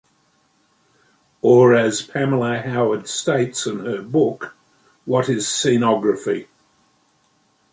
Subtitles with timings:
[1.43, 4.55] Or as Pamela Howard states in her book
[5.05, 6.47] What is Scenography?